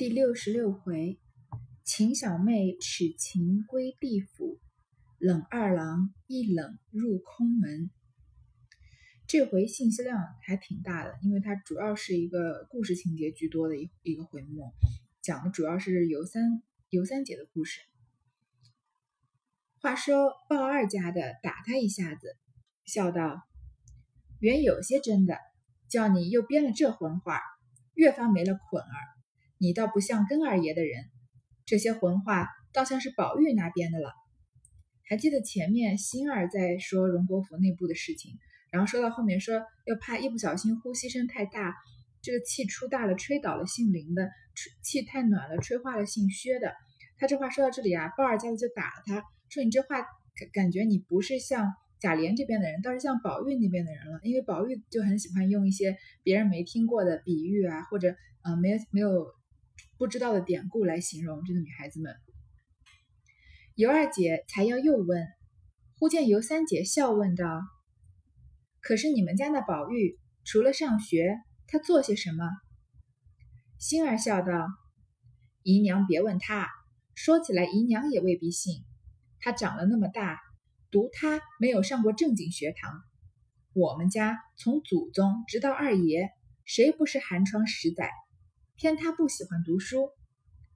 [0.00, 1.20] 第六十六回，
[1.84, 4.58] 秦小妹使秦归地府，
[5.18, 7.90] 冷二郎一冷入空门。
[9.26, 14.72] 这回信息量还挺大的，因为它主要是一个故事情节居多的一一个回目，
[15.20, 17.82] 讲的主要是尤三尤三姐的故事。
[19.82, 22.38] 话说鲍二家的打他一下子，
[22.86, 23.42] 笑道
[24.40, 25.36] ：“原有些真的，
[25.90, 27.38] 叫你又编了这混话，
[27.92, 28.88] 越发没了捆儿。”
[29.62, 31.04] 你倒不像根二爷的人，
[31.66, 34.10] 这些混话倒像是宝玉那边的了。
[35.06, 38.38] 还记得前面星儿在说荣国府内部的事情，
[38.72, 41.74] 然后说到后面说又怕一不小心呼吸声太大，
[42.22, 44.30] 这个气出大了吹倒了姓林的，
[44.82, 46.72] 气太暖了吹化了姓薛的。
[47.18, 54.20] 他这话说到这里啊，鲍二家子就打了他，说你这话感感觉你不是像贾琏这边的人，倒是像宝玉那边的人了。
[54.22, 59.26] 因为宝玉就很喜欢用一些别人没听过的比喻啊，或者嗯没有没有。
[60.00, 62.16] 不知道的典故来形容这个女孩子们。
[63.74, 65.28] 尤二姐才要又问，
[65.98, 67.60] 忽见尤三姐笑问道
[68.80, 72.48] ：“可是你们家那宝玉除了上学，他做些什么？”
[73.78, 74.68] 星儿笑道
[75.64, 76.66] ：“姨娘别问他，
[77.14, 78.82] 说起来姨娘也未必信。
[79.38, 80.38] 他长了那么大，
[80.90, 83.02] 读他没有上过正经学堂。
[83.74, 86.30] 我们家从祖宗直到二爷，
[86.64, 88.10] 谁不是寒窗十载？”
[88.80, 90.08] 偏他不喜欢读书，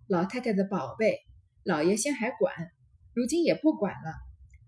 [0.06, 1.20] 老太太的宝贝，
[1.62, 2.54] 老爷先还管，
[3.14, 4.12] 如今也不管了，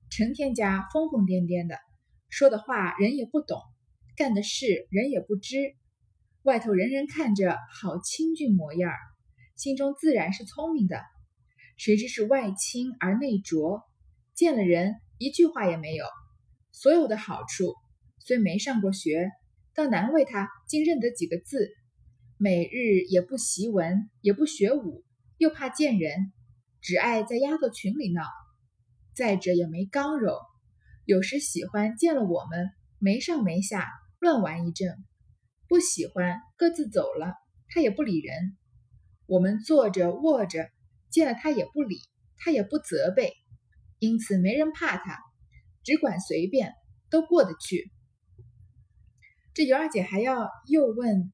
[0.09, 1.77] 成天家疯疯癫癫的，
[2.31, 3.61] 说的话人也不懂，
[4.17, 5.75] 干的事人也不知，
[6.45, 8.97] 外头人人看着好清俊模样儿，
[9.55, 11.03] 心中自然是聪明的，
[11.77, 13.83] 谁知是外清而内拙，
[14.33, 16.07] 见了人一句话也没有，
[16.73, 17.75] 所有的好处
[18.19, 19.31] 虽没上过学，
[19.75, 21.69] 倒难为他竟认得几个字。
[22.39, 25.05] 每日也不习文，也不学武，
[25.39, 26.35] 又怕见人，
[26.83, 28.23] 只爱在丫头群里闹。
[29.15, 30.39] 再者也没刚柔，
[31.07, 32.69] 有时喜欢见了我们，
[32.99, 33.89] 没上没下
[34.19, 34.97] 乱玩一阵；
[35.67, 37.33] 不喜欢各自走了，
[37.69, 38.59] 他也不理人。
[39.25, 40.69] 我们坐着卧着，
[41.09, 41.97] 见了他也不理，
[42.37, 43.33] 他也不责备，
[43.99, 45.21] 因此没人怕他，
[45.83, 46.75] 只管随便，
[47.09, 47.91] 都过得去。
[49.55, 51.33] 这尤二姐还要又问。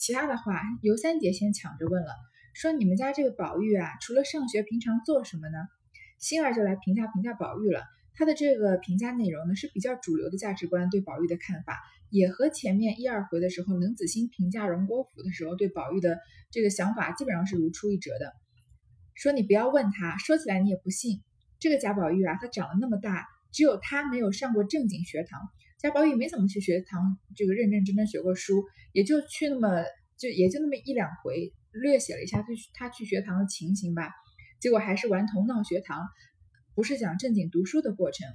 [0.00, 2.08] 其他的话，尤三姐先抢着问了，
[2.54, 5.58] 说：“你们家这个宝玉啊，除了上学，平常做什么呢？”
[6.18, 7.82] 星儿就来评价评价宝玉了。
[8.14, 11.78] 他的这个评价内容呢，是比较主流的价值观对宝玉的看法，
[12.08, 16.18] 也和前面一二回的时候冷子兴评价荣国府的时候对宝玉的
[16.50, 18.32] 这个想法基本上是如出一辙的。
[19.14, 21.20] 说你不要问他，说起来你也不信。
[21.58, 25.40] 这个贾宝玉啊，他长得那么大，只有他没有上过正经学堂。
[25.80, 29.82] 贾宝玉没怎么去学堂，这个认认真真学过书，也就去那么
[30.18, 34.10] 就也就那么一两回，略写了一下他他去学堂的情形吧。
[34.60, 36.06] 结果还是顽童闹学堂，
[36.74, 38.28] 不是讲正经读书的过程。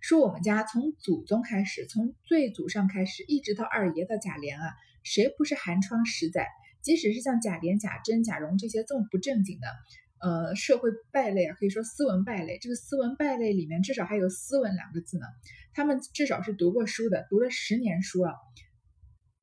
[0.00, 4.72] 说我们家从祖宗开始，从最祖上开始，一直到二爷到贾琏啊，
[5.02, 6.46] 谁不是寒窗十载？
[6.82, 9.66] 即使是像贾琏、贾珍、贾蓉这些这么不正经的。
[10.20, 12.58] 呃，社会败类啊，可以说斯文败类。
[12.58, 15.24] 这个斯文败类里面，至少还有斯文两个字呢。
[15.72, 18.34] 他们至少是读过书的，读了十年书啊。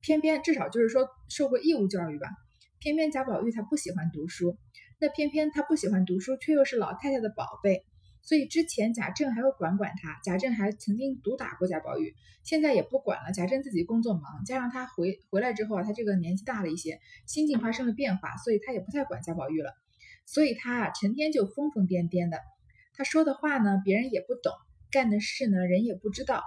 [0.00, 2.28] 偏偏至少就是说受过义务教育吧。
[2.78, 4.56] 偏偏贾宝玉他不喜欢读书，
[5.00, 7.84] 那偏偏他不喜欢读书，却又是老太太的宝贝，
[8.22, 10.20] 所以之前贾政还会管管他。
[10.22, 12.14] 贾政还曾经毒打过贾宝玉，
[12.44, 13.32] 现在也不管了。
[13.32, 19.74] 贾政自己工作忙，加上他回回来之后啊，他这个年纪大了一些，心境发生了变化，所以他也不太管贾宝玉了。
[20.30, 22.38] 所以他啊，成天就疯疯癫癫的。
[22.92, 24.52] 他说的话呢，别人也不懂；
[24.90, 26.42] 干的事呢，人也不知道。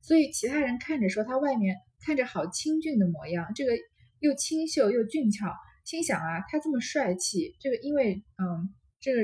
[0.00, 3.72] 所以其他人看着说他外面看着好清俊的模样，这个
[4.20, 9.20] 又清秀又俊俏，心想啊，他这么帅气，这个因为嗯，这个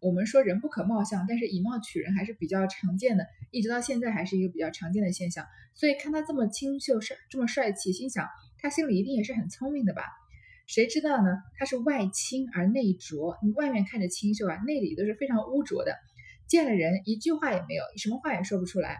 [0.00, 5.44] 我们说人不可貌相，但是以貌取人还是比较常见的，一直到现在还是一个比较常见的现象。
[5.74, 8.26] 所以看他这么清秀帅，这么帅气，心想
[8.56, 10.04] 他心里一定也是很聪明的吧。
[10.66, 11.30] 谁知道呢？
[11.58, 15.94] 他是外清而内浊，你外面看着清秀啊，内里都是非常污浊的。
[16.46, 18.98] 见了人一句话也没有，什么话也说不出来。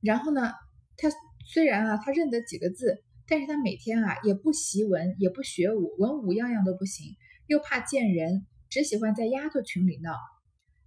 [0.00, 0.52] 然后呢，
[0.96, 1.08] 他
[1.52, 7.16] 虽然啊，他认得几个字，但是他每天啊也不习文，也不学武，文武样样都不行，
[7.46, 10.12] 又怕见人，只喜欢在丫头群里闹。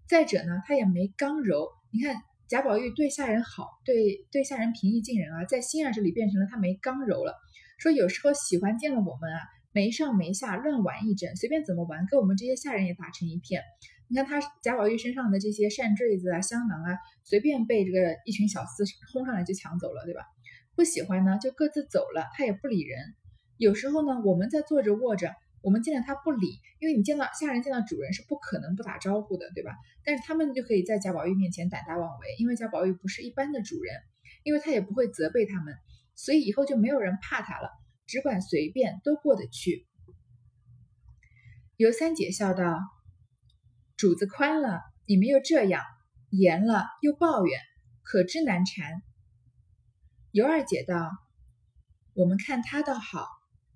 [0.08, 1.70] 再者呢，他也没刚柔。
[1.92, 2.16] 你看
[2.48, 7.36] 贾宝玉对下人好，对对下人平易近人啊，在心儿这里变成了他没刚柔了。
[7.80, 9.40] 说有时候喜欢见了我们啊，
[9.72, 13.64] 没上没下乱玩一阵，随便怎么玩，跟我们这些下人也打成一片。
[14.10, 20.24] 你看他贾宝玉身上的这些扇坠子啊、香囊啊，随便被这个一群小厮轰上来就抢走了，对吧？
[20.76, 23.00] 不喜欢呢，就各自走了，他也不理人。
[23.56, 29.72] 有时候呢，我们在坐着卧着，我们见到他不理，因为你见到下人见到主人是不可能不打招呼的，对吧？
[30.04, 33.96] 但是他们就可以在贾宝玉面前胆大妄为，因为贾宝玉不是一般的主人，
[34.44, 35.76] 因为他也不会责备他们，
[36.22, 37.70] 所以以后就没有人怕他了，
[38.06, 39.88] 只管随便都过得去。
[41.78, 42.78] 尤三姐笑道
[43.96, 45.82] ：“主子宽了，你们又这样；
[46.30, 47.62] 严了又抱怨，
[48.04, 49.02] 可知难缠。”
[50.32, 51.10] 尤二姐道
[52.14, 53.26] ：“我们看他倒好，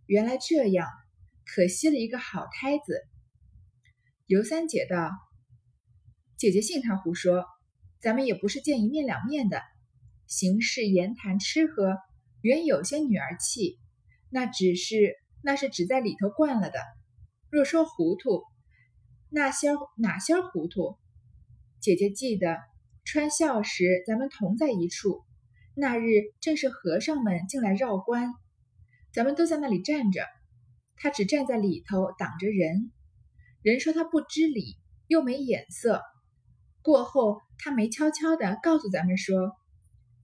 [0.06, 0.90] 原来这样，
[1.46, 3.02] 可惜了一个好胎子。”
[4.28, 5.10] 尤三姐道
[6.36, 7.46] ：“姐姐信他胡说，
[8.02, 9.62] 咱们也不是见一面两面的，
[10.28, 11.98] 行事言谈吃喝，
[12.44, 13.80] 原有些女儿气，
[14.30, 16.78] 那只是那是只在里头惯了的。
[17.50, 18.44] 若说糊涂，
[19.30, 20.98] 那些哪些糊涂？
[21.80, 22.60] 姐姐记得
[23.06, 25.24] 穿孝时，咱们同在一处。”
[25.76, 26.06] 那日
[26.40, 28.32] 正是和尚们进来绕关，
[29.12, 30.28] 咱们都在那里站着，
[30.98, 32.92] 他只站在里头挡着人。
[33.62, 36.04] 人说他不知礼，又没眼色。
[36.82, 39.56] 过后他没悄悄的告诉咱们说：“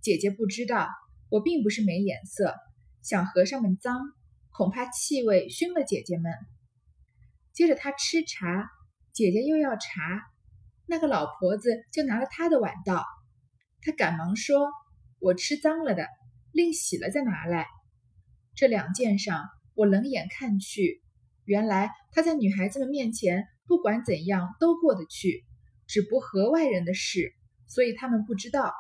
[0.04, 0.90] 姐姐不知道，
[1.30, 2.56] 我并不是没眼色，
[3.02, 4.02] 想和尚们脏，
[4.52, 6.34] 恐怕气味熏了姐姐们。”
[7.54, 8.70] 接着他吃茶，
[9.14, 10.24] 姐姐又要茶，
[10.86, 13.06] 那个老婆子就拿了他的碗道，
[13.82, 14.70] 他赶忙说。
[15.22, 16.08] 我吃脏了的，
[16.54, 17.68] 另洗了再拿来。
[18.56, 21.04] 这两件上，我冷眼看去，
[21.44, 25.44] 原来他在女孩子们面前，不管怎样都过得去，
[25.88, 27.34] 只不和外人的事，
[27.68, 28.74] 所以他们不知道。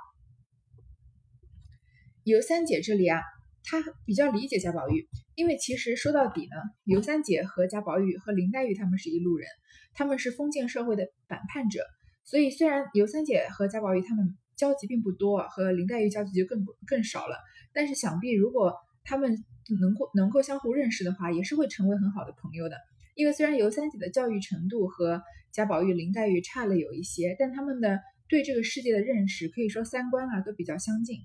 [2.29, 3.21] 尤三姐这里啊，
[3.63, 6.55] 她比较理解贾宝玉，因为其实说到底呢，
[6.85, 9.47] 尤三姐和贾宝玉和林黛玉他们是一路人，
[9.93, 11.83] 他们是封建社会的反叛者，
[12.23, 14.37] 所以虽然尤三姐和贾宝玉他们。
[14.59, 17.37] 交集并不多，和林黛玉交集就更更少了。
[17.71, 18.73] 但是想必如果
[19.05, 19.37] 他们
[19.79, 22.75] 能够能够相互认识的话，也是会成为很好的朋友的。
[23.15, 25.23] 因为虽然尤三姐的教育程度和
[25.53, 31.21] 贾宝玉、林黛玉差了有一些，但他们的对这个世界的认识，可以说三观啊都比较相近。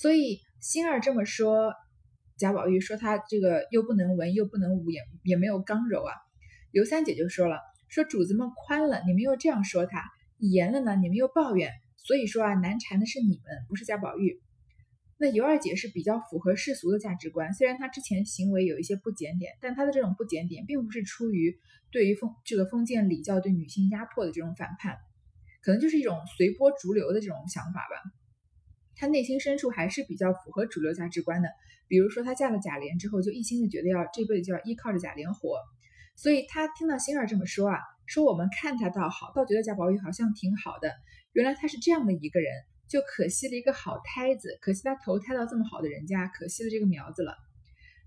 [0.00, 1.74] 所以星儿这么说，
[2.38, 6.14] 贾宝玉说他这个又不能文又不能武，也也没有刚柔啊。
[6.70, 7.58] 尤三姐就说了，
[7.90, 9.98] 说主子们宽了，你们又这样说他；
[10.38, 11.70] 严了呢，你们又抱怨。
[11.98, 14.40] 所以说啊，难缠的是你们，不是贾宝玉。
[15.18, 21.58] 那尤二姐是比较符合世俗的价值观，虽然她之前行为有一些不检点，但她的这种不检点，并不是出于
[21.92, 24.96] 对于封这个封建礼教对女性压迫的这种反叛，
[25.62, 28.19] 可能就是一种随波逐流的这种想法吧。
[28.96, 31.48] 她内心深处还是比较符合主流价值观的。
[31.88, 35.58] 比如说，她嫁了贾琏之后，就一心的觉得要这辈子就要依靠着贾琏活，
[36.16, 40.92] 所以她听到星儿这么说啊，说我们看她倒好，倒觉得贾宝玉好像挺好的。
[41.32, 42.50] 原来她是这样的一个人，
[42.88, 47.36] 就可惜了一个好胎子，可惜她投胎到这么好的人家，可惜了这个苗子了。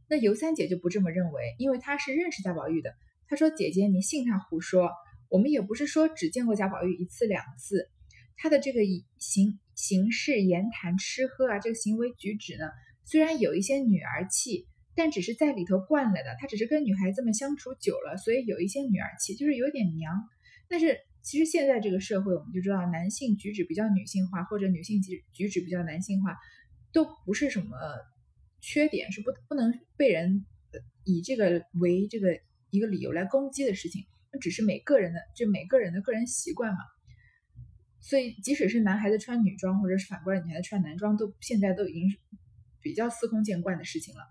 [0.10, 2.94] 那尤三姐就不这么认为，因为她是认识贾宝玉的。
[3.28, 4.92] 她说：“姐姐，你信他胡说？
[5.30, 7.90] 我们也不是说只见过贾宝玉一次两次，
[8.38, 8.82] 他的这个
[9.18, 12.66] 行行事言谈吃喝啊，这个行为举止呢，
[13.06, 16.36] 虽然有一些女儿气，但只是在里头惯了的。
[16.40, 20.14] 他只是跟女孩子们相处久了，所以有一些女儿气，就是有点娘。
[20.70, 26.36] 但是。”其实现在这个社会，我们就知道男性举止比较女性化，或者女性举举止比较男性化，
[26.92, 27.78] 都不是什么
[28.60, 30.46] 缺点，是不不能被人
[31.06, 32.38] 以这个为这个
[32.72, 34.04] 一个理由来攻击的事情。
[34.34, 36.80] 那只是每个人的，就每个人的个人习惯嘛。
[38.04, 42.04] 所以，即使是男孩子穿女装，或者是反过来女孩子穿男装，都现在都已经
[42.82, 44.22] 比较司空见惯的事情了。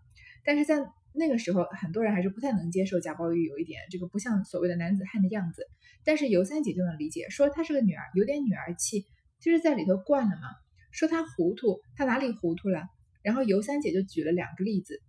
[0.44, 0.76] 但是在
[1.14, 5.66] 那个时候，很多人还是不太能接受贾宝玉有一点这个不像所谓的男子汉的样子。
[6.04, 9.06] 但是尤三姐就能理解，说她是个女儿，有点女儿气，
[9.40, 10.48] 就是在里头惯了嘛。
[10.90, 12.84] 说她糊涂，她哪里糊涂了？
[13.22, 15.00] 然后尤三姐就举了两个例子。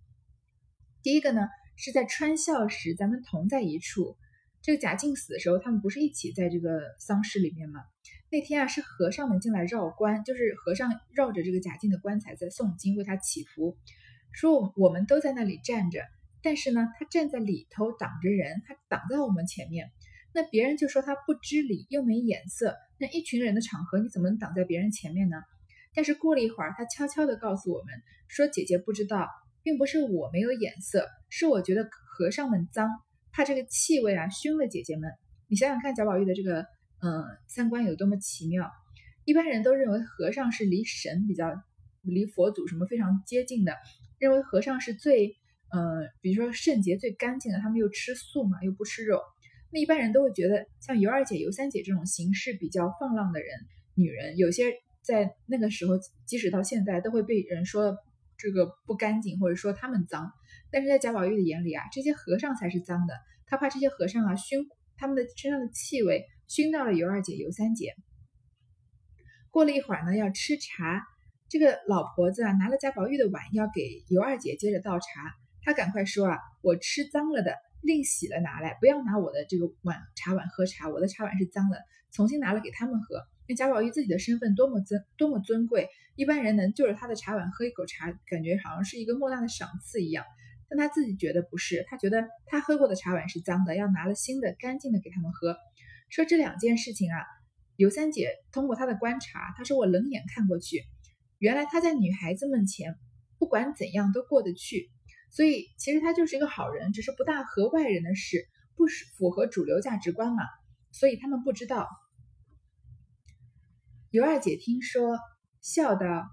[1.02, 4.16] 第一个呢，是在穿孝时，咱们同在一处。
[4.62, 7.82] 这个贾静死的时候，他们不是一起在这个丧事里面吗？
[8.34, 13.78] 那天啊，是和尚们进来绕棺，就是和尚绕着这个贾静的棺材在诵经，为他祈福。
[14.32, 16.02] 说我们都在那里站着，
[16.42, 19.92] 但是呢，他站在里头挡着人，他挡在我们前面。
[20.34, 22.76] 那别人就说他不知礼又没眼色。
[22.98, 25.38] 那一群人的场合，你怎么能挡在别人前面呢？
[25.94, 27.94] 但是过了一会儿，他悄悄地告诉我们
[28.28, 29.30] 说：“姐姐不知道，
[29.62, 31.88] 并不是我没有眼色，是我觉得
[32.18, 32.90] 和尚们脏，
[33.32, 35.12] 怕这个气味啊熏了姐姐们。”
[35.48, 36.66] 你想想看，贾宝玉的这个
[37.04, 38.72] 嗯三观有多么奇妙。
[39.26, 41.54] 一般人都认为和尚是离神比较、
[42.02, 43.76] 离佛祖什么非常接近的。
[44.20, 45.36] 认为和尚是最，
[45.70, 49.20] 呃，比如说圣洁、最干净的，他们又吃素嘛，又不吃肉。
[49.70, 53.50] 那一般人都会觉得，像尤二姐、尤三姐这种行事比较放浪的人，
[53.96, 55.96] 女人，有些在那个时候，
[56.26, 57.98] 即使到现在，都会被人说
[58.38, 60.32] 这个不干净，或者说他们脏。
[60.72, 63.14] 但是在贾宝玉的眼里啊，这些和尚才是脏的，
[63.46, 67.94] 他怕这些和尚啊熏他们的身上的气味熏到了尤二姐、尤三姐。
[69.50, 71.04] 过了一会儿呢，要吃茶，
[71.48, 75.06] 这个老婆子啊拿了贾宝玉的碗要给尤二姐接着倒茶，
[75.62, 81.78] 她赶快说啊，我吃脏了的，另洗了拿来，不要拿我的这个碗茶碗喝茶，我的茶碗是脏的，
[82.12, 83.22] 重新拿了给他们喝。
[83.48, 90.26] 那贾宝玉自己的身份多么尊多么尊贵，一般人能就着他的茶碗喝一口茶，感觉好像是一个莫大的赏赐一样。
[90.70, 95.58] 但他自己觉得不是，他觉得他喝过的茶碗是脏的，要拿了新的干净的给他们喝。
[96.14, 97.18] 说这两件事情啊。
[97.76, 100.84] 尤三姐通过她的观察，她说我冷眼看过去，
[101.40, 102.96] 原来她在女孩子们前
[103.40, 104.92] 不管怎样都过得去，
[105.32, 108.86] 所以其实她就是一个好人，只是不大合外人的事，不
[109.18, 110.44] 符合主流价值观嘛，
[110.92, 111.90] 所以他们不知道。
[114.12, 115.18] 尤二姐听说，
[115.60, 116.30] 笑道：“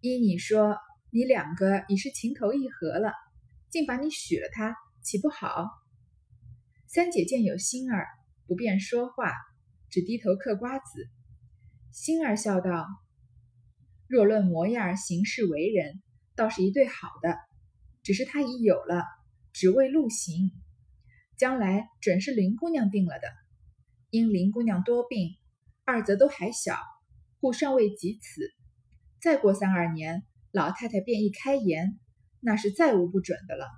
[0.00, 0.78] 依你说，
[1.10, 3.12] 你两个已是情投意合了，
[3.68, 5.66] 竟把你许了他，岂不好？”
[6.86, 8.06] 三姐见有心儿，
[8.46, 9.32] 不便说话。
[9.90, 11.08] 只低头嗑瓜子，
[11.92, 12.84] 星儿笑道
[14.08, 16.02] ：“若论模样、行事、为人，
[16.34, 17.38] 倒是一对好的。
[18.02, 19.04] 只是他已有了，
[19.52, 20.50] 只为路行，
[21.36, 23.28] 将来准是林姑娘定了的。
[24.10, 25.36] 因林姑娘多病，
[25.84, 26.76] 二则都还小，
[27.38, 28.42] 故尚未及此。
[29.20, 32.00] 再过三二年，老太太便一开言，
[32.40, 33.68] 那是再无不准的了。”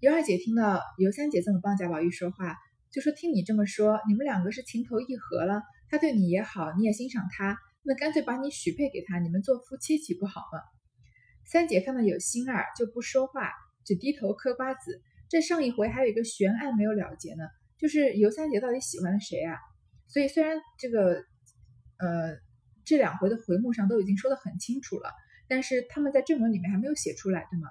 [0.00, 2.56] 尤二姐听到尤三姐这么帮贾宝玉说话。
[2.90, 10.58] 就说听你这么说，你们两个是情投意合了，他对你也好，你也欣赏他，那干脆把你许配给他，你们做夫妻岂不好吗？
[11.44, 13.52] 三姐看到有心儿，就不说话，
[13.84, 15.00] 只低头嗑瓜子。
[15.28, 17.44] 这上一回还有一个悬案没有了结呢，
[17.78, 19.56] 就是尤三姐到底喜欢谁啊？
[20.08, 21.22] 所以虽然这个
[21.98, 22.36] 呃
[22.84, 25.12] 这两回的回目上都已经说的很清楚了，
[25.46, 27.68] 但是他们在正文里面还没有写出来，对吗？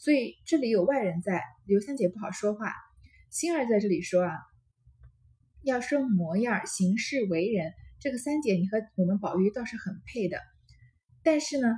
[0.00, 2.72] 所以这里有外人在，刘三姐不好说话。
[3.28, 4.32] 心儿在这里说啊。
[5.62, 10.38] 要说模样、行事、为人，这个三姐你和我们宝玉倒是很配的。
[11.22, 11.68] 但是呢，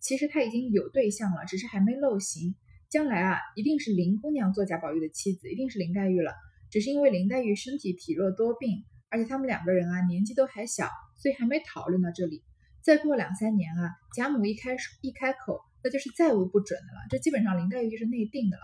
[0.00, 2.56] 其实他已经有对象了，只是还没露形。
[2.88, 6.34] 将来啊，一定是林姑娘做贾宝玉的妻子，一定是林黛玉了。
[6.72, 12.42] 只是因为林黛玉身体体弱多病，而且他们两个人啊年纪都还小，所以还没讨论到这里。
[12.82, 17.00] 再过两三年啊，贾母一开一开口，那就是再无不准的了。
[17.10, 18.62] 这基本上林黛玉就是内定的了。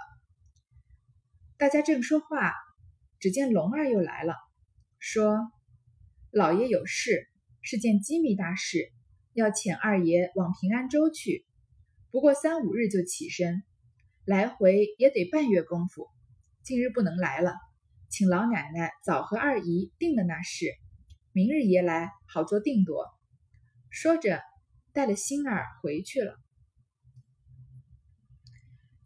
[1.56, 2.52] 大家正说话，
[3.20, 4.34] 只见龙儿又来了。
[4.98, 5.38] 说
[6.32, 7.28] ：“老爷有事，
[7.62, 8.90] 是件机密大事，
[9.32, 11.46] 要遣二爷往平安州去。
[12.10, 13.62] 不过三五日就起身，
[14.24, 16.08] 来回也得半月功夫。
[16.62, 17.54] 近日不能来了，
[18.08, 20.66] 请老奶奶早和二姨定了那事，
[21.32, 23.06] 明日爷来好做定夺。”
[23.90, 24.42] 说着，
[24.92, 26.36] 带了星儿回去了。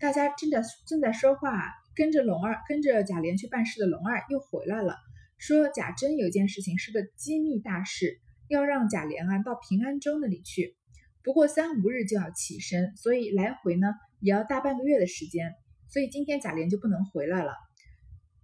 [0.00, 4.94] 大家正在正在说话，跟着龙儿，跟着贾琏去办事的龙儿又回来了。
[5.38, 10.76] 说贾珍有件事情是个机密大事，要让贾琏啊到平安州那里去。
[11.24, 13.88] 不过三五日就要起身，所以来回呢
[14.20, 15.52] 也要大半个月的时间。
[15.88, 17.54] 所以今天贾琏就不能回来了，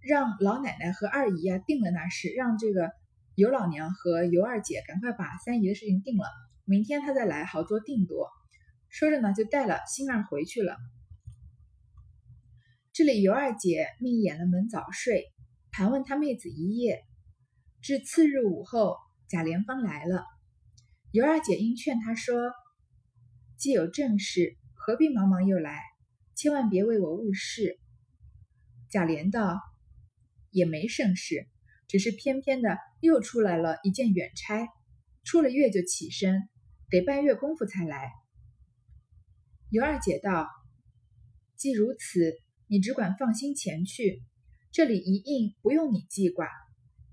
[0.01, 2.91] 让老奶奶和二姨啊定了那事，让这个
[3.35, 6.27] 尤老娘和尤二姐赶快把三姨的事情定了，
[6.65, 8.29] 明天他再来好做定夺。
[8.89, 10.75] 说着呢，就带了星儿回去了。
[12.95, 15.25] 这里尤二姐命掩了门早睡。
[15.69, 17.03] 盘问他妹子一夜，
[17.81, 18.95] 至次日午后，
[19.27, 20.23] 贾琏方来了。
[21.11, 22.53] 尤二姐因劝他说
[23.59, 25.81] ：“既有正事，何必忙忙又来？
[26.35, 27.77] 千万别为我误事。”
[28.89, 29.59] 贾琏道
[30.49, 31.49] ：“也没甚事，
[31.89, 34.69] 只是偏偏的又出来了一件远差，
[35.25, 36.47] 出了月就起身，
[36.89, 38.09] 得半月功夫才来。”
[39.69, 40.47] 尤二姐道
[41.59, 44.23] ：“既如此，你只管放心前去。”
[44.71, 46.49] 这里一应不用你记挂，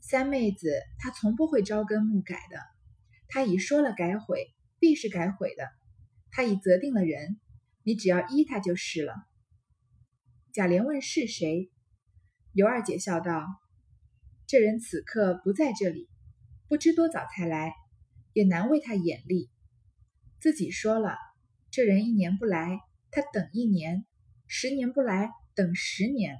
[0.01, 2.59] 三妹子她从不会朝更暮改的，
[3.29, 4.49] 她已说了改悔，
[4.81, 5.69] 必是改悔的。
[6.33, 7.39] 她已择定了人，
[7.85, 9.15] 你只要依她就是了。
[10.53, 11.71] 贾琏问是谁，
[12.53, 13.47] 尤二姐笑道
[14.49, 16.09] ：“这人此刻不在这里，
[16.69, 17.73] 不知多早才来，
[18.33, 19.51] 也难为他眼力。
[20.41, 21.17] 自己说了，
[21.71, 22.81] 这人一年不来，
[23.13, 24.05] 他等一年；
[24.49, 26.37] 十年不来，等十年。”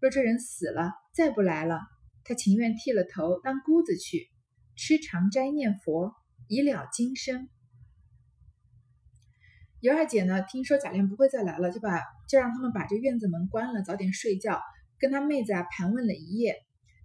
[0.00, 1.80] 若这人死了，再不来了，
[2.24, 4.28] 他情愿剃了头当姑子去，
[4.74, 6.12] 吃长斋念佛，
[6.48, 7.48] 以了今生。
[9.80, 14.60] 尤二姐呢，听说贾琏不会再来了，就把就让他们把这院子门关了，早点睡觉，
[14.98, 16.56] 跟他妹子啊盘问了一夜。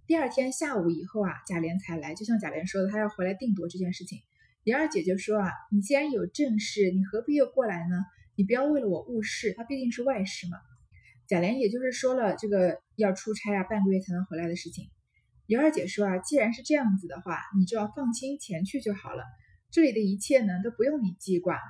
[0.06, 4.20] 第二天下午以后啊，贾琏才来，就像贾琏说的，他要回来定夺这件事情。
[4.64, 8.04] 尤二姐就说啊，你既然有正事，你何必又过来呢？
[8.34, 10.58] 你不要为了我误事，他毕竟是外事嘛。
[11.28, 14.86] 贾琏也就是说了这个要出差啊，半个月才能回来的事情。
[15.46, 19.22] 尤二姐说啊，既然是这样子的话，你就要放心前去就好了。
[19.70, 21.60] 这里的一切呢，都不用你记挂。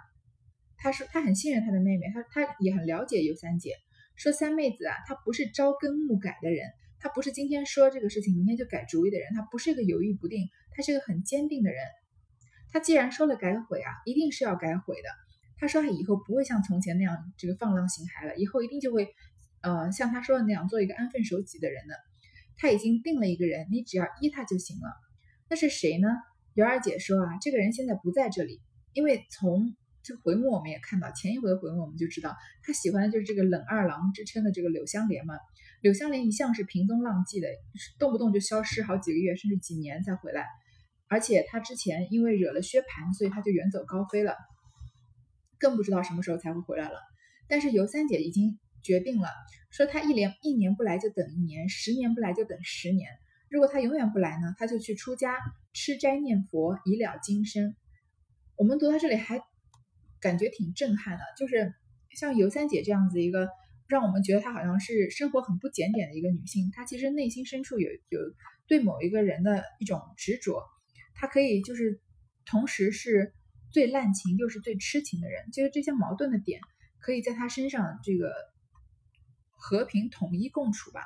[0.77, 3.73] 她说她很信任她的妹妹，她她也很了解尤三姐。
[4.15, 6.69] 说三妹子啊，她不是朝更暮改的人，
[7.01, 10.47] 她不是今天说这个事情，明天就改主意的人，她不是一个犹豫不定，
[10.77, 11.83] 她是个很坚定的人。
[12.71, 15.09] 她既然说了改悔啊，一定是要改悔的。
[15.57, 19.09] 她说她以后不会像从前那样这个放浪形骸了，以后一定就会，
[19.63, 21.95] 呃，像她说的那样做一个安分守己的人呢。
[22.57, 24.93] 她已经定了一个人，你只要依他就行了。
[25.49, 26.09] 那是谁呢？
[26.55, 28.61] 尤二姐说啊，这个人现在不在这里，
[28.93, 29.77] 因为从。
[30.01, 35.35] 这回目我们也看到，前一回的回目我们就知道，他喜欢的就是这个冷二郎之称的这个柳香莲嘛。
[35.83, 37.49] 柳香莲一向是平踪浪迹的，
[37.99, 40.47] 动不动就消失好几个月，甚至几年才回来。
[41.09, 44.35] 而且他之前因为惹了薛蟠，所以他就远走高飞了，
[45.59, 46.99] 更不知道什么时候才会回来了。
[47.47, 48.59] 但是尤三姐已经
[48.89, 49.29] 决定了，
[49.71, 53.11] 说他一连一年不来就等一年，十年不来就等十年。
[53.51, 55.37] 如果他永远不来呢，他就去出家
[55.73, 57.75] 吃斋念佛，以了今生。
[58.57, 59.43] 我们读到这里还。
[60.21, 61.73] 感觉挺震撼的，就是
[62.11, 63.49] 像尤三姐这样子一个，
[63.87, 68.19] 让我们觉得她好像是生活很不检点的一个女性，她其实内心深处有有
[68.67, 70.65] 对某一个人的一种执着，
[71.15, 72.01] 她可以就是
[72.45, 73.33] 同时是
[73.71, 76.61] 最滥情又是最痴情的人，就是这些矛盾的点
[76.99, 78.33] 可以在她身上这个
[79.59, 81.03] 和平统一共处吧。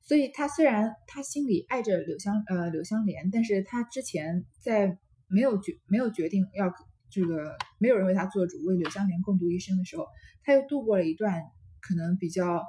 [0.00, 6.72] 所以他虽然他心里爱着柳香呃柳香莲，但是他之前在没有决没有决定要。
[7.12, 10.06] 这个没有人为他做主，为柳香莲共度一生的时候，
[10.44, 11.42] 他又度过了一段
[11.80, 12.62] 可能比较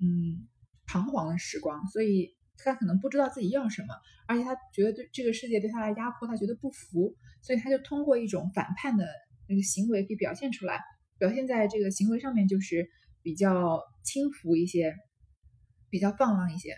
[0.00, 0.48] 嗯
[0.86, 3.88] 彷徨的时光，所以他可能不知道自己要什么，
[4.26, 9.04] 而且他觉得对这个世界对他的压迫，他觉得不服，所以他就通过一种反叛的
[9.46, 10.80] 那个行为给表现出来，
[11.18, 12.88] 表现在这个行为上面就是
[13.22, 14.94] 比较轻浮一些，
[15.90, 16.76] 比较放浪一些，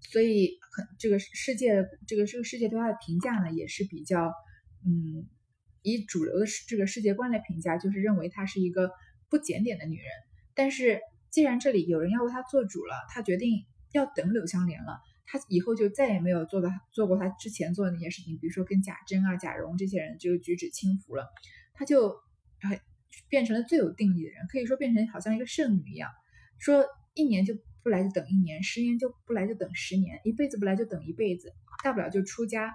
[0.00, 4.32] 所以很这个世界这个这个世界对他的评价呢也是比较
[4.86, 5.28] 嗯。
[5.84, 8.92] 以主流的这个世界观来评价，就是认为她是一个
[9.28, 10.06] 不检点的女人。
[10.54, 15.00] 但是既然这里有人要为她做主了，她决定要等柳湘莲了。
[15.26, 21.26] 她以后就再也没有做的做过她之前做的那些事情，比如说跟贾珍啊、贾蓉这些人就举止轻浮了。
[21.74, 22.14] 她就
[23.28, 26.10] 变成了最有定力的人，可以说变成好像一个圣女一样，
[26.58, 32.72] 说一年就不来就等一年，十年就不来就等十年，一辈子不来就等一辈子，大不了就出家。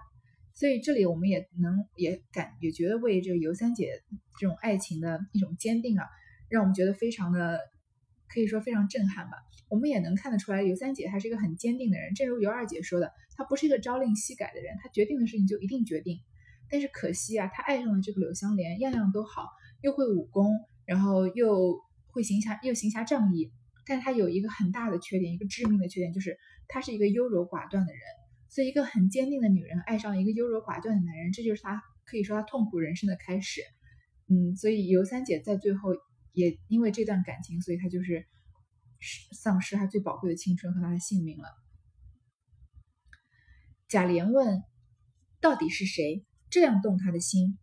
[0.54, 4.02] 所以这里我们也能也感也觉得为这个尤三姐
[4.40, 6.06] 这种爱情的一种坚定啊，
[6.50, 7.60] 让我们觉得非常的
[8.28, 9.38] 可以说非常震撼吧。
[9.70, 12.14] 我们也能看得出来，尤三姐她是一个很坚定的人。
[12.16, 16.22] 正如尤二姐说的，她不是一个朝令夕改的人，她决定的事情就一定决定。
[16.70, 19.50] 但是可惜啊，她爱上了这个柳香莲，样样都好，
[19.82, 20.52] 又会武功，
[20.86, 23.52] 然后又会行侠又行侠仗义。
[23.86, 26.38] 但他有一个很大的缺点，一个致命的缺点，就是
[26.68, 28.02] 他是一个优柔寡断的人。
[28.50, 33.62] 所以，一个很坚定的女人爱上一个优柔寡断的男人，这就是他可以说他痛苦人生的开始。
[34.30, 35.90] 嗯，所以尤三姐在最后
[36.34, 38.26] 也因为这段感情，所以她就是
[39.32, 41.46] 丧失她最宝贵的青春和她的性命了。
[43.88, 44.64] 贾琏问
[45.40, 47.58] ：“到底是谁这样动他的心？”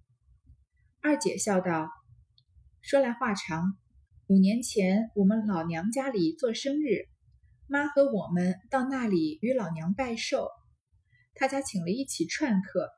[1.02, 1.90] 二姐笑道
[2.84, 3.78] ：“说来话长，
[4.26, 7.08] 五年前我们老娘家里做生日，
[7.66, 10.50] 妈和我们到那里与老娘拜寿。”
[11.34, 12.90] 他家请了一起串客，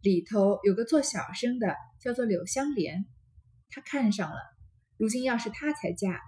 [0.00, 3.04] 里头有个做小生的，叫做柳香莲，
[3.68, 4.38] 他看上了。
[4.96, 6.18] 如今要是他才嫁，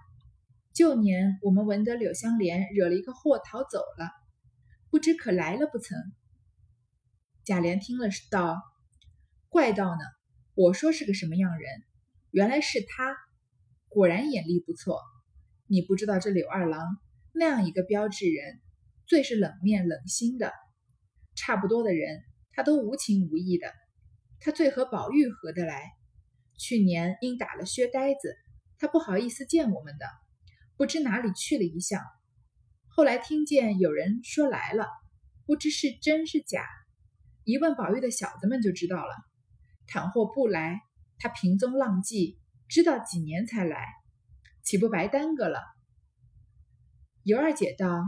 [0.71, 4.11] 旧年我们闻得柳香莲惹了一个祸逃走了，
[4.91, 5.97] 不知可来了不曾？
[7.43, 8.61] 贾琏听了道
[9.49, 10.01] ：“怪道呢，
[10.53, 11.67] 我说是个什么样人，
[12.31, 13.15] 原来是他，
[13.87, 15.01] 果然眼力不错。
[15.67, 16.97] 你不知道这柳二郎
[17.31, 18.59] 那样一个标致人，
[19.05, 20.51] 最是冷面冷心的。”
[21.35, 23.71] 差不多的人，他都无情无义的。
[24.39, 25.91] 他最和宝玉合得来。
[26.57, 28.35] 去年因打了薛呆子，
[28.77, 30.05] 他不好意思见我们的，
[30.75, 32.03] 不知哪里去了一向。
[32.87, 34.87] 后来听见有人说来了，
[35.45, 36.65] 不知是真是假。
[37.45, 39.15] 一问宝玉的小子们就知道了。
[39.87, 40.81] 倘或不来，
[41.19, 43.85] 他平踪浪迹，知道几年才来，
[44.63, 45.59] 岂不白耽搁了？
[47.23, 48.01] 尤二姐道：“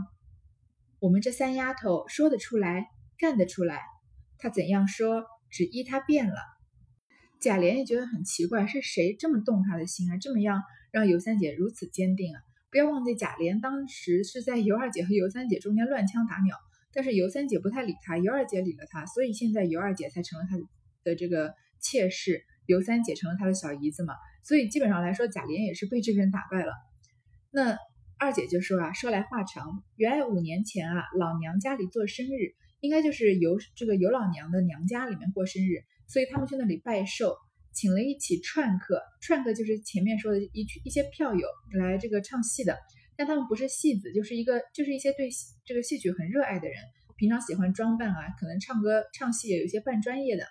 [0.98, 3.80] 我们这三丫头说得出来。”干得出来，
[4.36, 6.34] 他怎样说，只依他变了。
[7.40, 10.16] 贾琏也觉得很奇怪，是谁这么动他的心啊？
[10.16, 12.40] 这么样让尤三姐如此坚定啊？
[12.68, 16.56] 不要忘记，贾琏当时是在尤二姐和尤三姐中间乱枪打鸟，
[16.92, 20.56] 但是尤三姐不太理他，尤二姐理了他，所以现在尤二姐才成了他
[21.04, 26.72] 的这个妾室，尤三姐成了他的小姨子嘛，所以基本上来说，贾琏也是被这个人打败了。
[27.50, 27.76] 那
[28.18, 37.36] 二姐就说啊，说来话长，原来五年前啊，老娘家里做生日，应该就是尤这个尤老娘的娘家里面过生日，所以他们去那里拜寿，
[37.72, 42.78] 请了一起串客，串客就是前面说的一一些票友来这个唱戏的，
[43.16, 45.28] 但他们不是戏子，就是一个就是一些对
[45.66, 46.76] 这个戏曲很热爱的人，
[47.16, 50.46] 平常喜欢装扮啊，可能唱歌唱戏也有些半专业的。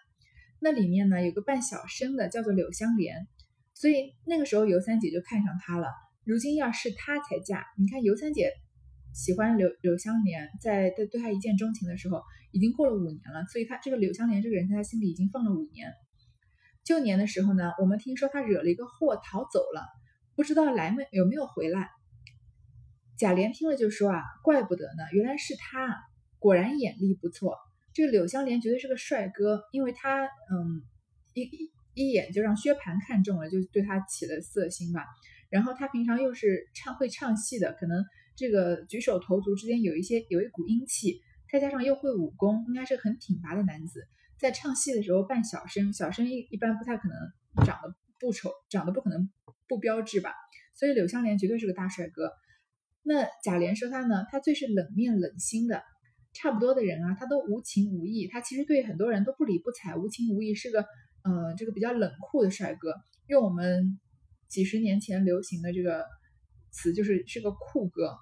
[0.63, 3.28] 那里面呢有个扮小生的，叫做柳香莲，
[3.74, 5.88] 所以那个时候尤三姐就看上他了。
[6.24, 8.52] 如今要是他才嫁，你看尤三姐
[9.12, 12.21] 喜欢柳柳香莲，在对对他一见钟情的时候，
[12.52, 15.91] 已经过了五年了，所以他这个柳香莲这个人在他心里已经放了五年。
[16.84, 19.84] 旧年的时候呢，我们听说他惹了一个祸逃走了，
[20.36, 21.89] 不知道来没有没有回来。
[23.17, 25.97] 贾琏听了就说啊，怪不得呢，原来是他，
[26.38, 27.58] 果然眼力不错。
[27.93, 30.82] 这个柳香莲绝对是个帅哥，因为他嗯
[31.34, 35.06] 一一一眼就让薛蟠看中了，就对他起了色心吧。
[35.49, 38.06] 然后他平常又是唱会唱戏的，可能
[38.38, 41.19] 这个举手投足之间有一些有一股英气，
[41.51, 44.08] 再加上又会武功，应该是很挺拔的男子。
[44.39, 49.30] 在唱戏的时候扮小生，小生一一般不太可能长得不丑，长得不可能
[49.67, 50.34] 不标致吧。
[50.73, 52.32] 所以柳香莲绝对是个大帅哥。
[53.04, 55.84] 那贾琏说他呢，他最是冷面冷心的。
[56.34, 60.82] 差不多的人啊，他都无情无义，他其实对很多人都不理不睬，无情无义，是个
[61.24, 62.96] 呃这个比较冷酷的帅哥。
[63.28, 64.00] 用我们
[64.48, 66.06] 几十年前流行的这个
[66.72, 68.15] 词，就是是个酷哥。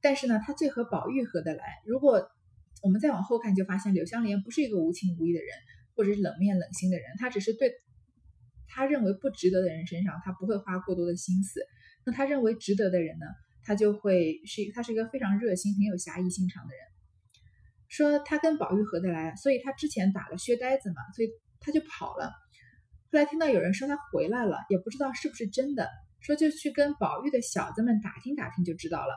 [0.00, 1.64] 但是呢，他最和宝玉合得来。
[1.86, 2.30] 如果
[2.82, 5.48] 我们再往后看，就发现柳湘莲不是一个无情无义的人，
[5.96, 7.72] 或者是冷面冷心的人，他只是对
[8.68, 11.60] 他认为不值得的人身上，他不会花过多的心思。
[12.04, 13.26] 那他认为值得的人呢？
[13.68, 16.80] 他就会是，他是一个非常热心、很有侠义心肠的人。
[17.86, 21.28] 说他跟宝玉合得来，所以他之前打了薛呆子嘛，所以
[21.60, 22.32] 他就跑了。
[23.12, 25.86] 后来听到有人说他回来了，也不知道是不是真的，
[26.20, 29.14] 说就去跟宝玉的小子们打听打听就知道了。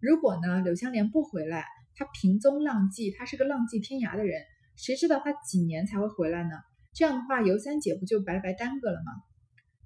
[0.00, 4.40] 如果呢，柳湘莲不回来，他平踪浪迹，他是个浪迹天涯的人，
[4.76, 6.50] 谁知道他几年才会回来呢？
[6.94, 9.12] 这样的话，尤三姐不就白白耽搁了吗？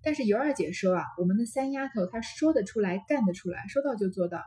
[0.04, 4.42] 但是尤二姐说啊，我们的三丫头她说得出来，干得出来，说到就做到。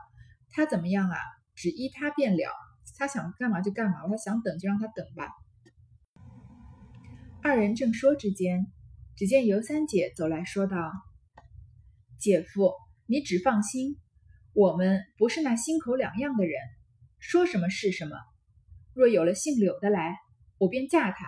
[0.50, 1.16] 她怎么样啊？
[1.56, 2.54] 只依她便了，
[2.96, 5.28] 她想干嘛就干嘛，她想等就让她等吧。
[7.42, 8.68] 二人正说之间，
[9.16, 10.92] 只见尤三姐走来说道
[12.20, 12.72] ：“姐夫，
[13.06, 13.96] 你只放心，
[14.52, 16.54] 我们不是那心口两样的人，
[17.18, 18.16] 说什么是什么。
[18.94, 20.16] 若有了姓柳的来，
[20.58, 21.26] 我便嫁他。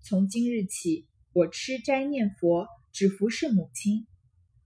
[0.00, 4.06] 从今日起，我吃斋念佛。”只服侍母亲，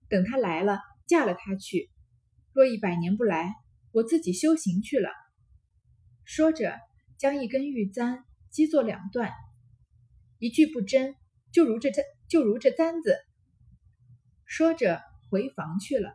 [0.08, 1.90] 等他来了，嫁了他去。
[2.52, 3.54] 若一百年不来，
[3.92, 5.10] 我自己修行去了。
[6.24, 6.78] 说着，
[7.18, 9.32] 将一根玉簪击作两段，
[10.38, 11.14] 一句不真，
[11.50, 13.16] 就如这簪，就如这簪子。
[14.44, 16.14] 说着，回房去了。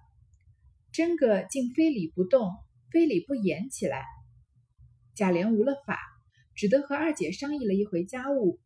[0.91, 2.51] 真个竟非礼不动，
[2.91, 4.05] 非礼不言起来。
[5.13, 5.99] 贾琏无了法，
[6.55, 8.59] 只得和二姐商议了一回家务，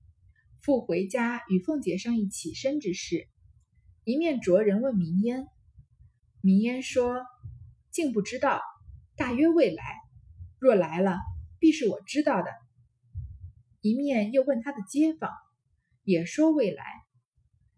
[0.61, 3.27] 复回家与凤姐商议起身之事。
[4.03, 5.47] 一面着人问明烟，
[6.41, 7.23] 明烟说
[7.91, 8.61] ：“竟不知道，
[9.15, 9.83] 大约未来。
[10.59, 11.17] 若来了，
[11.59, 12.49] 必是我知道的。”
[13.81, 15.31] 一面又问他的街坊，
[16.03, 16.83] 也说未来。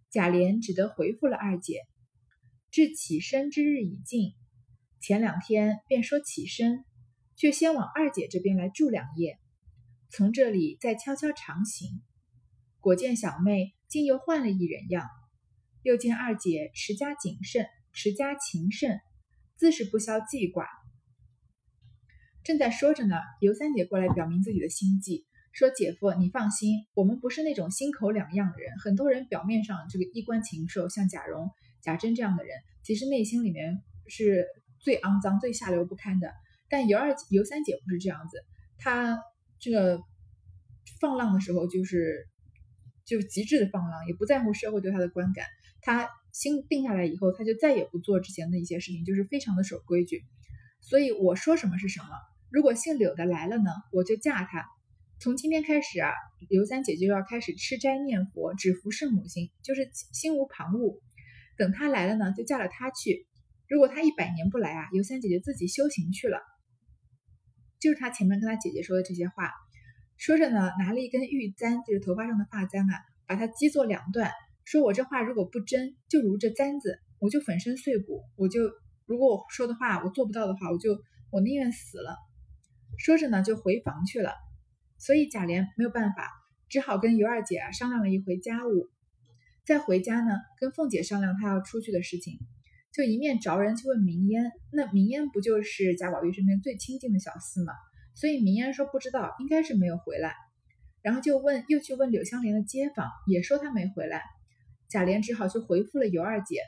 [0.10, 1.80] 贾琏只得回复了二姐。
[2.70, 4.34] 至起身之日已近，
[5.00, 6.84] 前两天便说起身，
[7.36, 9.40] 却先往二姐这边来住两夜，
[10.10, 12.02] 从这里再悄悄长行。
[12.84, 15.08] 果见小妹竟又换了一人样。
[15.84, 19.00] 又见二姐持家谨慎，持家勤慎，
[19.56, 20.68] 自是不消记挂。
[22.44, 28.78] 正在说着呢，尤三姐过来表明自己的心迹，说：“姐夫，你放心，我们不是那种心口两样的人。
[28.80, 31.50] 很多人表面上这个衣冠禽兽，像贾蓉、
[31.82, 34.46] 贾珍这样的人，其实内心里面是
[34.80, 36.34] 最肮脏、最下流不堪的。
[36.70, 38.44] 但尤二、尤三姐不是这样子，
[38.78, 39.18] 她
[39.60, 40.02] 这个
[41.00, 42.28] 放浪的时候就是
[43.06, 45.46] 就极致的放浪，也不在乎社会对他的观感。”
[45.86, 50.24] 他心定下来以后，他就再也不做之前的一些事情，就是非常的守规矩。
[50.82, 52.08] 所以我说什么是什么。
[52.50, 54.66] 如果姓柳的来了呢，我就嫁他。
[55.20, 56.12] 从今天开始啊，
[56.50, 61.00] 刘三姐就要开始吃斋念佛，只服圣母心，就是心无旁骛。
[61.58, 63.28] 等他来了呢，就嫁了他去。
[63.68, 66.42] 如果他一百年不来啊，刘三姐就自己修行去了。
[67.80, 69.52] 就是他前面跟他姐姐说的这些话，
[70.18, 74.32] 说着呢，拿了一根玉簪，就是头发上的发簪啊，把它击作两段。
[74.64, 78.24] 说我这话如果不真，就如这簪子，我就粉身碎骨。
[78.38, 78.62] 我就
[79.06, 80.98] 如果我说的话我做不到的话，我就
[81.32, 82.16] 我宁愿死了。
[82.98, 84.34] 说着呢，就回房去了。
[84.98, 86.30] 所以贾琏没有办法，
[86.70, 88.90] 只好跟尤二姐啊商量了一回家务。
[89.66, 92.40] 再回家呢，跟凤姐商量她要出去的事情，
[92.94, 94.52] 就一面着人去问明烟。
[94.72, 97.74] 那明烟不就是贾宝玉身边最亲近的小厮吗？
[98.16, 100.36] 所以明烟说不知道，应该是没有回来。
[101.02, 104.24] 然后就问，又去问柳香莲的街坊，也说他没回来。
[104.88, 106.62] 贾琏只好去回复了尤二姐。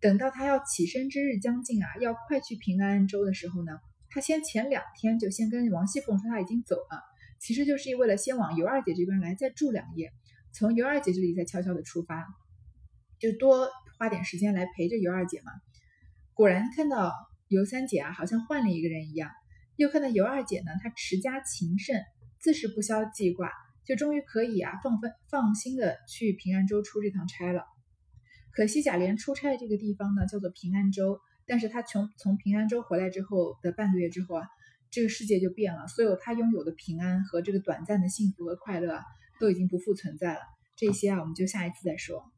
[0.00, 3.78] 等到他要起身之日将近啊，要快去平安州的时候呢，
[4.10, 7.00] 他先前两天就先跟王熙凤说他已经走了，
[7.40, 10.12] 其实就是为了先往尤二姐这边来，再住两夜。
[10.52, 12.26] 从尤二姐这里再悄悄的出发，
[13.18, 15.52] 就多花点时间来陪着尤二姐嘛。
[16.34, 17.14] 果然看到
[17.48, 19.30] 尤三姐啊，好像换了一个人一样。
[19.82, 22.02] 又看到尤二姐呢，她持家勤慎，
[22.40, 23.50] 自是不消记挂，
[23.84, 27.64] 就终于可以啊放分放心的去平安州出这趟差了。
[28.52, 34.46] 可惜贾琏出差的这个地方呢，叫做平安州，但是他从从平安州回来之后的半个月之后啊，
[34.90, 39.02] 这个世界就变了，所有他拥有的平安和这个短暂的幸福和快乐啊。
[39.40, 40.40] 都已经不复存在了，
[40.76, 42.31] 这些啊，我们就下一次再说。